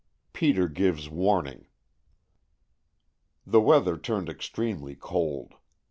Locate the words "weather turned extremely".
3.61-4.95